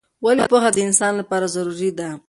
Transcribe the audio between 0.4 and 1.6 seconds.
پوهه د انسان لپاره